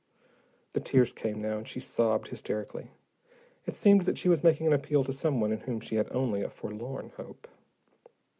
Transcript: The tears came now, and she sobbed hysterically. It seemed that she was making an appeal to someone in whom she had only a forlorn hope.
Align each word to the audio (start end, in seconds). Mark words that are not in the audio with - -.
The 0.73 0.79
tears 0.79 1.13
came 1.13 1.43
now, 1.43 1.59
and 1.59 1.67
she 1.67 1.79
sobbed 1.79 2.29
hysterically. 2.29 2.89
It 3.67 3.75
seemed 3.75 4.01
that 4.05 4.17
she 4.17 4.29
was 4.29 4.43
making 4.43 4.65
an 4.65 4.73
appeal 4.73 5.03
to 5.03 5.13
someone 5.13 5.51
in 5.51 5.59
whom 5.59 5.79
she 5.79 5.93
had 5.97 6.11
only 6.11 6.41
a 6.41 6.49
forlorn 6.49 7.11
hope. 7.17 7.47